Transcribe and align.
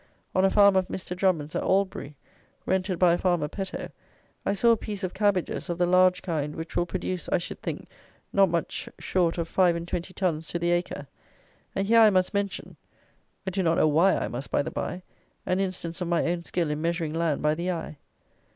On 0.33 0.43
a 0.43 0.49
farm 0.49 0.75
of 0.75 0.87
Mr. 0.87 1.15
Drummond's 1.15 1.53
at 1.55 1.61
Aldbury, 1.61 2.15
rented 2.65 2.97
by 2.97 3.13
a 3.13 3.19
farmer 3.19 3.47
Peto, 3.47 3.91
I 4.47 4.53
saw 4.53 4.71
a 4.71 4.75
piece 4.75 5.03
of 5.03 5.13
cabbages, 5.13 5.69
of 5.69 5.77
the 5.77 5.85
large 5.85 6.23
kind, 6.23 6.55
which 6.55 6.75
will 6.75 6.87
produce, 6.87 7.29
I 7.29 7.37
should 7.37 7.61
think, 7.61 7.87
not 8.33 8.49
much 8.49 8.89
short 8.97 9.37
of 9.37 9.47
five 9.47 9.75
and 9.75 9.87
twenty 9.87 10.11
tons 10.11 10.47
to 10.47 10.57
the 10.57 10.71
acre; 10.71 11.05
and 11.75 11.85
here 11.87 11.99
I 11.99 12.09
must 12.09 12.33
mention 12.33 12.77
(I 13.45 13.51
do 13.51 13.61
not 13.61 13.77
know 13.77 13.87
why 13.87 14.15
I 14.17 14.27
must, 14.27 14.49
by 14.49 14.63
the 14.63 14.71
bye) 14.71 15.03
an 15.45 15.59
instance 15.59 16.01
of 16.01 16.07
my 16.07 16.25
own 16.25 16.43
skill 16.45 16.71
in 16.71 16.81
measuring 16.81 17.13
land 17.13 17.43
by 17.43 17.53
the 17.53 17.69
eye. 17.69 17.97